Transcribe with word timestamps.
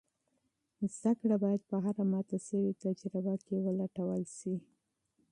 زده 0.97 1.11
کړه 1.19 1.35
باید 1.43 1.61
په 1.69 1.75
هره 1.83 2.03
ماته 2.13 2.37
شوې 2.47 2.71
تجربه 2.83 3.33
کې 3.45 3.55
ولټول 3.65 4.21
شي. 4.37 4.55